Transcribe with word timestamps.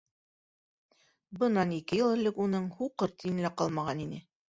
Бынан 1.37 1.77
ике 1.77 2.01
йыл 2.01 2.17
элек 2.17 2.43
уның 2.49 2.69
һуҡыр 2.81 3.17
тине 3.25 3.49
лә 3.49 3.57
ҡалмаған 3.63 4.07
ине. 4.11 4.27